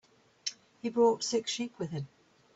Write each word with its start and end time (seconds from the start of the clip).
He 0.81 0.89
brought 0.89 1.23
six 1.23 1.51
sheep 1.51 1.77
with 1.77 1.91
him. 1.91 2.07